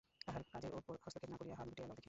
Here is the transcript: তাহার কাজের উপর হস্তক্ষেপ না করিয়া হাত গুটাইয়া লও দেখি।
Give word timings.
তাহার 0.27 0.43
কাজের 0.53 0.73
উপর 0.79 0.93
হস্তক্ষেপ 1.03 1.29
না 1.31 1.37
করিয়া 1.41 1.57
হাত 1.59 1.67
গুটাইয়া 1.69 1.87
লও 1.87 1.93
দেখি। 1.95 1.99